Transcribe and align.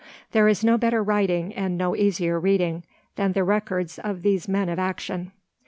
There 0.31 0.47
is 0.47 0.63
no 0.63 0.79
better 0.79 1.03
writing, 1.03 1.53
and 1.53 1.77
no 1.77 1.95
easier 1.95 2.39
reading, 2.39 2.83
than 3.17 3.33
the 3.33 3.43
records 3.43 3.99
of 3.99 4.23
these 4.23 4.47
men 4.47 4.67
of 4.67 4.79
action. 4.79 5.31